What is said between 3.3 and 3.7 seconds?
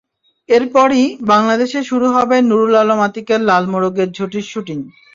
লাল